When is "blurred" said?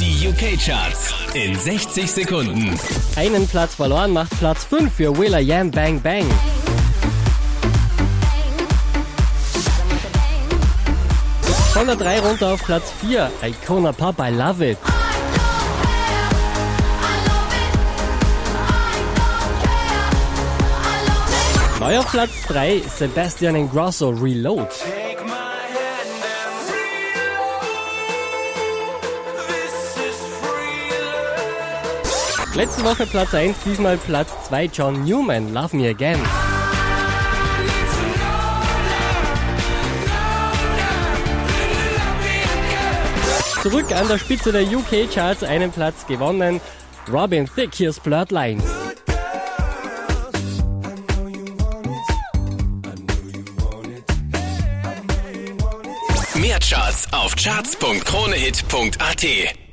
48.00-48.30